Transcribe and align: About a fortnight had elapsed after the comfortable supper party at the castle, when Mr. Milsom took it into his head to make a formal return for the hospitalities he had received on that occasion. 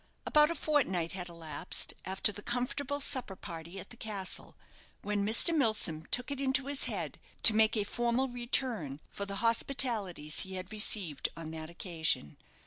About 0.25 0.49
a 0.49 0.55
fortnight 0.55 1.11
had 1.11 1.29
elapsed 1.29 1.93
after 2.05 2.31
the 2.31 2.41
comfortable 2.41 2.99
supper 2.99 3.35
party 3.35 3.79
at 3.79 3.91
the 3.91 3.95
castle, 3.97 4.57
when 5.03 5.23
Mr. 5.23 5.55
Milsom 5.55 6.07
took 6.07 6.31
it 6.31 6.41
into 6.41 6.65
his 6.65 6.85
head 6.85 7.19
to 7.43 7.53
make 7.55 7.77
a 7.77 7.83
formal 7.83 8.27
return 8.27 8.99
for 9.09 9.27
the 9.27 9.35
hospitalities 9.45 10.39
he 10.39 10.55
had 10.55 10.71
received 10.71 11.29
on 11.37 11.51
that 11.51 11.69
occasion. 11.69 12.37